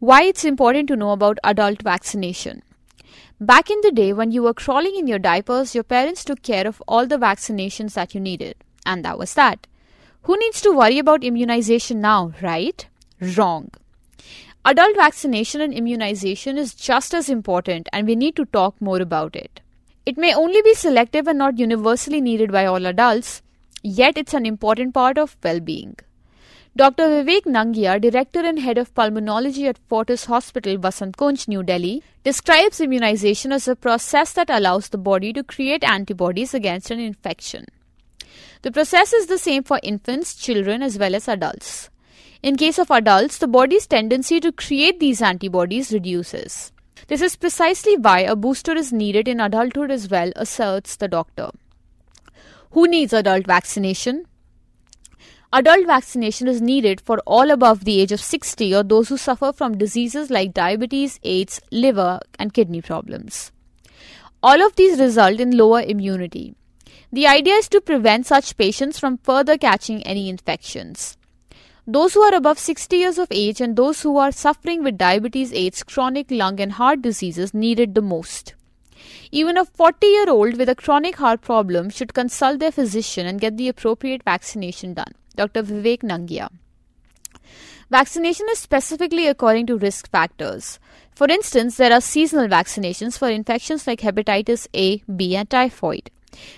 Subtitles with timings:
[0.00, 2.62] Why it's important to know about adult vaccination.
[3.40, 6.68] Back in the day, when you were crawling in your diapers, your parents took care
[6.68, 8.54] of all the vaccinations that you needed.
[8.86, 9.66] And that was that.
[10.22, 12.86] Who needs to worry about immunization now, right?
[13.36, 13.70] Wrong.
[14.64, 19.34] Adult vaccination and immunization is just as important, and we need to talk more about
[19.34, 19.60] it.
[20.06, 23.42] It may only be selective and not universally needed by all adults,
[23.82, 25.96] yet, it's an important part of well being.
[26.78, 27.08] Dr.
[27.08, 32.80] Vivek Nangia, Director and Head of Pulmonology at Fortis Hospital, Vasant Kunj, New Delhi, describes
[32.80, 37.66] immunization as a process that allows the body to create antibodies against an infection.
[38.62, 41.90] The process is the same for infants, children, as well as adults.
[42.44, 46.70] In case of adults, the body's tendency to create these antibodies reduces.
[47.08, 51.50] This is precisely why a booster is needed in adulthood as well, asserts the doctor.
[52.70, 54.26] Who needs adult vaccination?
[55.50, 59.50] Adult vaccination is needed for all above the age of 60 or those who suffer
[59.50, 63.50] from diseases like diabetes, AIDS, liver, and kidney problems.
[64.42, 66.54] All of these result in lower immunity.
[67.10, 71.16] The idea is to prevent such patients from further catching any infections.
[71.86, 75.54] Those who are above 60 years of age and those who are suffering with diabetes,
[75.54, 78.54] AIDS, chronic lung, and heart diseases need it the most.
[79.32, 83.40] Even a 40 year old with a chronic heart problem should consult their physician and
[83.40, 85.14] get the appropriate vaccination done.
[85.38, 85.62] Dr.
[85.62, 86.48] Vivek Nangia.
[87.90, 90.80] Vaccination is specifically according to risk factors.
[91.14, 96.10] For instance, there are seasonal vaccinations for infections like hepatitis A, B, and typhoid.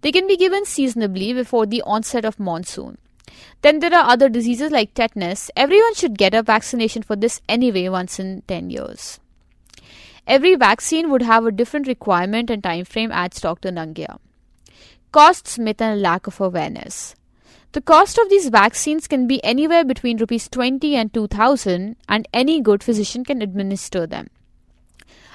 [0.00, 2.98] They can be given seasonably before the onset of monsoon.
[3.62, 5.50] Then there are other diseases like tetanus.
[5.56, 9.20] Everyone should get a vaccination for this anyway once in 10 years.
[10.26, 13.70] Every vaccine would have a different requirement and time frame, adds Dr.
[13.70, 14.18] Nangia.
[15.12, 17.14] Costs, myth, and lack of awareness.
[17.74, 22.60] The cost of these vaccines can be anywhere between rupees 20 and 2000 and any
[22.60, 24.28] good physician can administer them.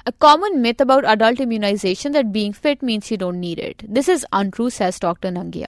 [0.06, 3.84] A common myth about adult immunization that being fit means you don't need it.
[3.86, 5.32] This is untrue, says Dr.
[5.32, 5.68] Nangia.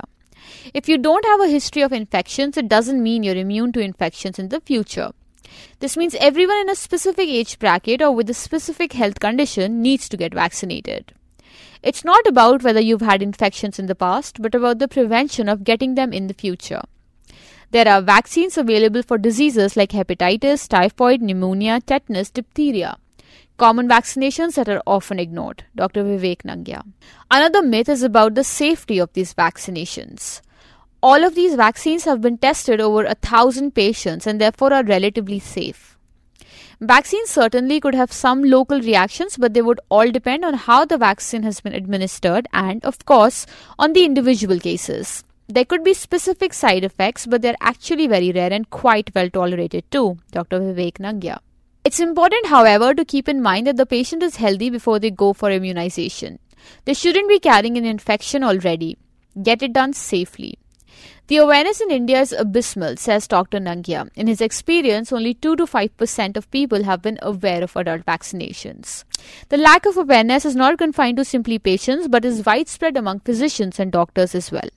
[0.73, 4.39] If you don't have a history of infections, it doesn't mean you're immune to infections
[4.39, 5.11] in the future.
[5.79, 10.07] This means everyone in a specific age bracket or with a specific health condition needs
[10.07, 11.13] to get vaccinated.
[11.83, 15.63] It's not about whether you've had infections in the past, but about the prevention of
[15.63, 16.81] getting them in the future.
[17.71, 22.97] There are vaccines available for diseases like hepatitis, typhoid, pneumonia, tetanus, diphtheria.
[23.57, 25.63] Common vaccinations that are often ignored.
[25.75, 26.03] Dr.
[26.03, 26.83] Vivek Nangia.
[27.31, 30.41] Another myth is about the safety of these vaccinations.
[31.01, 35.39] All of these vaccines have been tested over a thousand patients and therefore are relatively
[35.39, 35.97] safe.
[36.83, 40.97] Vaccines certainly could have some local reactions, but they would all depend on how the
[40.97, 43.45] vaccine has been administered and, of course,
[43.77, 45.23] on the individual cases.
[45.47, 49.83] There could be specific side effects, but they're actually very rare and quite well tolerated
[49.91, 50.59] too, Dr.
[50.59, 51.37] Vivek Nangia.
[51.83, 55.33] It's important, however, to keep in mind that the patient is healthy before they go
[55.33, 56.39] for immunization.
[56.85, 58.97] They shouldn't be carrying an infection already.
[59.43, 60.57] Get it done safely.
[61.27, 63.59] The awareness in India is abysmal, says Dr.
[63.59, 64.09] Nangia.
[64.15, 69.03] In his experience, only 2 to 5% of people have been aware of adult vaccinations.
[69.49, 73.79] The lack of awareness is not confined to simply patients but is widespread among physicians
[73.79, 74.69] and doctors as well.